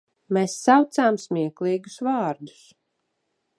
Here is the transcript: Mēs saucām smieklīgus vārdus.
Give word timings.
Mēs 0.37 0.55
saucām 0.61 1.19
smieklīgus 1.25 2.01
vārdus. 2.09 2.65